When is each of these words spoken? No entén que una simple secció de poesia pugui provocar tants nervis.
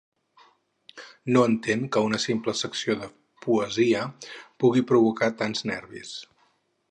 No 1.33 1.41
entén 1.49 1.81
que 1.95 2.03
una 2.07 2.21
simple 2.23 2.55
secció 2.63 2.95
de 3.03 3.11
poesia 3.47 4.03
pugui 4.65 4.85
provocar 4.93 5.33
tants 5.43 5.65
nervis. 5.75 6.17